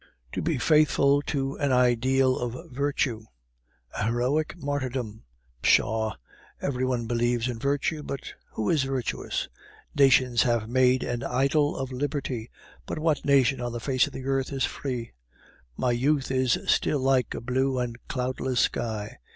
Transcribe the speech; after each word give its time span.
"To 0.31 0.41
be 0.41 0.57
faithful 0.57 1.21
to 1.27 1.57
an 1.59 1.71
ideal 1.71 2.35
of 2.39 2.71
virtue! 2.71 3.25
A 3.95 4.05
heroic 4.07 4.55
martyrdom! 4.57 5.25
Pshaw! 5.61 6.15
every 6.59 6.83
one 6.83 7.05
believes 7.05 7.47
in 7.47 7.59
virtue, 7.59 8.01
but 8.01 8.33
who 8.53 8.67
is 8.71 8.81
virtuous? 8.81 9.47
Nations 9.95 10.41
have 10.41 10.67
made 10.67 11.03
an 11.03 11.21
idol 11.21 11.77
of 11.77 11.91
Liberty, 11.91 12.49
but 12.87 12.97
what 12.97 13.25
nation 13.25 13.61
on 13.61 13.73
the 13.73 13.79
face 13.79 14.07
of 14.07 14.13
the 14.13 14.25
earth 14.25 14.51
is 14.51 14.65
free? 14.65 15.11
My 15.77 15.91
youth 15.91 16.31
is 16.31 16.57
still 16.65 16.97
like 17.01 17.35
a 17.35 17.39
blue 17.41 17.77
and 17.77 17.95
cloudless 18.07 18.59
sky. 18.61 19.19